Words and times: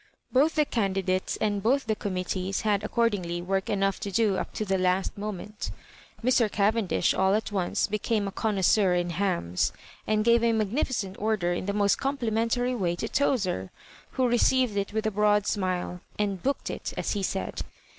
Both 0.31 0.55
the 0.55 0.65
candidates 0.65 1.37
and 1.39 1.61
both 1.61 1.85
the 1.85 1.95
commit 1.95 2.29
tees 2.29 2.61
had 2.61 2.83
accordingly 2.83 3.39
work 3.39 3.69
enough 3.69 3.99
to 3.99 4.09
do 4.09 4.35
up 4.35 4.51
to 4.53 4.65
the 4.65 4.79
last 4.79 5.15
moment 5.15 5.69
Mr. 6.23 6.51
Cavendish 6.51 7.13
all 7.13 7.35
at 7.35 7.51
once 7.51 7.85
be 7.85 7.99
came 7.99 8.27
a 8.27 8.31
connoisseur 8.31 8.95
in 8.95 9.11
hams, 9.11 9.71
and 10.07 10.25
gave 10.25 10.41
a 10.43 10.53
magnifi 10.53 10.93
cent 10.93 11.17
order 11.19 11.53
in 11.53 11.67
the 11.67 11.71
most 11.73 11.99
complimentary 11.99 12.73
way 12.73 12.95
to 12.95 13.07
Tozer, 13.07 13.69
who 14.13 14.27
received 14.27 14.75
it 14.75 14.91
with 14.91 15.05
a 15.05 15.11
broad 15.11 15.45
smile, 15.45 16.01
and 16.17 16.41
*' 16.41 16.41
booked" 16.41 16.71
it, 16.71 16.95
as 16.97 17.11
he 17.11 17.21
said. 17.21 17.61